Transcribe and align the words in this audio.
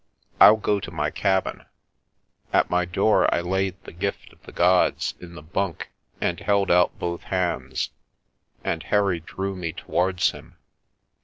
I'll 0.39 0.55
go 0.57 0.79
to 0.79 0.89
my 0.89 1.11
cabin." 1.11 1.65
At 2.51 2.71
my 2.71 2.85
door 2.85 3.31
I 3.31 3.39
laid 3.41 3.75
the 3.83 3.91
Gift 3.91 4.33
of 4.33 4.41
the 4.41 4.51
Gods 4.51 5.13
in 5.19 5.35
the 5.35 5.43
bunk 5.43 5.91
and 6.19 6.39
held 6.39 6.71
out 6.71 6.97
both 6.97 7.21
hands, 7.25 7.91
and 8.63 8.81
Harry 8.81 9.19
drew 9.19 9.55
me 9.55 9.73
towards 9.73 10.31
him. 10.31 10.57